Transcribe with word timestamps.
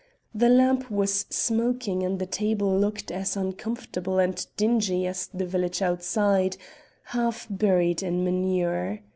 The 0.33 0.49
lamp 0.49 0.89
was 0.89 1.27
smoking 1.29 2.01
and 2.01 2.17
the 2.17 2.25
table 2.25 2.75
looked 2.75 3.11
as 3.11 3.37
uncomfortable 3.37 4.17
and 4.17 4.43
dingy 4.57 5.05
as 5.05 5.27
the 5.31 5.45
village 5.45 5.79
outside, 5.79 6.57
half 7.03 7.45
buried 7.51 8.01
in 8.01 8.23
manure. 8.23 9.01